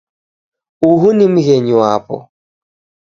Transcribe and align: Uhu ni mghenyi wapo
Uhu 0.89 1.07
ni 1.15 1.25
mghenyi 1.33 1.73
wapo 1.81 2.17